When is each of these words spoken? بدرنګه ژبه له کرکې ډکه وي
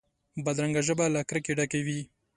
بدرنګه 0.45 0.81
ژبه 0.87 1.05
له 1.15 1.21
کرکې 1.29 1.53
ډکه 1.57 1.79
وي 1.85 1.99